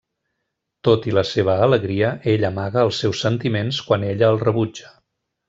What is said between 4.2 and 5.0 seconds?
el rebutja.